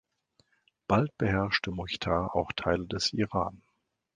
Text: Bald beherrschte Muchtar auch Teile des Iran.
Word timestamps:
Bald 0.87 1.15
beherrschte 1.19 1.69
Muchtar 1.69 2.35
auch 2.35 2.51
Teile 2.53 2.87
des 2.87 3.13
Iran. 3.13 3.61